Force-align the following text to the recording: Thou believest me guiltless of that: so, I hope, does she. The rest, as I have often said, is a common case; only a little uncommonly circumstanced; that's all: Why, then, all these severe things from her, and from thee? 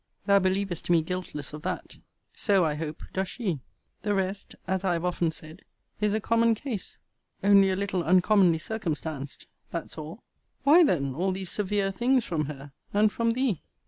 Thou 0.25 0.39
believest 0.39 0.89
me 0.89 1.03
guiltless 1.03 1.53
of 1.53 1.61
that: 1.61 1.97
so, 2.33 2.65
I 2.65 2.73
hope, 2.73 3.03
does 3.13 3.27
she. 3.29 3.59
The 4.01 4.15
rest, 4.15 4.55
as 4.67 4.83
I 4.83 4.93
have 4.93 5.05
often 5.05 5.29
said, 5.29 5.61
is 5.99 6.15
a 6.15 6.19
common 6.19 6.55
case; 6.55 6.97
only 7.43 7.69
a 7.69 7.75
little 7.75 8.01
uncommonly 8.03 8.57
circumstanced; 8.57 9.45
that's 9.69 9.99
all: 9.99 10.23
Why, 10.63 10.83
then, 10.83 11.13
all 11.13 11.31
these 11.31 11.51
severe 11.51 11.91
things 11.91 12.25
from 12.25 12.45
her, 12.45 12.71
and 12.91 13.11
from 13.11 13.33
thee? 13.33 13.61